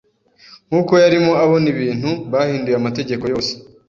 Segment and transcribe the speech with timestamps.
[0.67, 3.51] Nkuko yarimo abona ibintu, bahinduye amategeko yose.